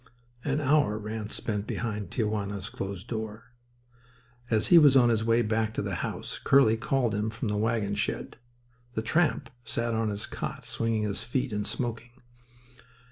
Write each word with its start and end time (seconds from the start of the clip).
An 0.43 0.59
hour 0.59 0.97
Ranse 0.97 1.35
spent 1.35 1.67
behind 1.67 2.09
Tia 2.09 2.25
Juana's 2.25 2.69
closed 2.69 3.07
door. 3.07 3.53
As 4.49 4.69
he 4.69 4.79
was 4.79 4.97
on 4.97 5.09
his 5.09 5.23
way 5.23 5.43
back 5.43 5.75
to 5.75 5.83
the 5.83 5.93
house 6.01 6.39
Curly 6.43 6.75
called 6.75 7.11
to 7.11 7.19
him 7.19 7.29
from 7.29 7.49
the 7.49 7.55
wagon 7.55 7.93
shed. 7.93 8.37
The 8.95 9.03
tramp 9.03 9.51
sat 9.63 9.93
on 9.93 10.09
his 10.09 10.25
cot, 10.25 10.65
swinging 10.65 11.03
his 11.03 11.23
feet 11.23 11.53
and 11.53 11.67
smoking. 11.67 12.09